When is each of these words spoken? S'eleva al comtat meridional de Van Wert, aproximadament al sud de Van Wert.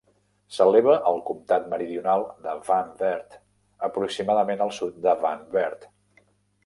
S'eleva 0.53 0.93
al 1.09 1.19
comtat 1.27 1.67
meridional 1.73 2.25
de 2.45 2.55
Van 2.69 2.89
Wert, 3.03 3.37
aproximadament 3.89 4.65
al 4.67 4.75
sud 4.79 4.99
de 5.09 5.15
Van 5.27 5.47
Wert. 5.59 5.87